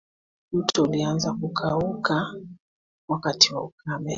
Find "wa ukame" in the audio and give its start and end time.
3.53-4.09